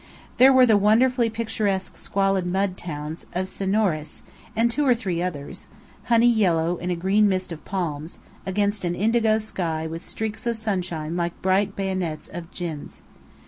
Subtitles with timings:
[0.37, 4.23] There were the wonderfully picturesque squalid mud towns of Senoures
[4.55, 5.67] and two or three others,
[6.05, 10.57] honey yellow in a green mist of palms, against an indigo sky with streaks of
[10.57, 13.03] sunshine like bright bayonets of Djinns.